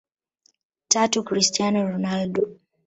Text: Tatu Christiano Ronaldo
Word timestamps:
Tatu 0.91 1.19
Christiano 1.27 1.81
Ronaldo 1.91 2.43